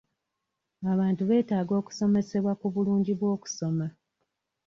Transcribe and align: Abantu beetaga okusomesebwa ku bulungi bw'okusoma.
Abantu 0.93 1.21
beetaga 1.29 1.73
okusomesebwa 1.81 2.53
ku 2.59 2.67
bulungi 2.73 3.11
bw'okusoma. 3.19 3.85